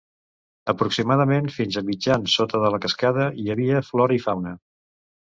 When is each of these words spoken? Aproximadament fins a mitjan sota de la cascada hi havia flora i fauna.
Aproximadament 0.71 1.51
fins 1.59 1.77
a 1.77 1.85
mitjan 1.91 2.27
sota 2.39 2.65
de 2.65 2.75
la 2.77 2.83
cascada 2.89 3.31
hi 3.45 3.49
havia 3.57 3.87
flora 3.93 4.21
i 4.21 4.29
fauna. 4.29 4.61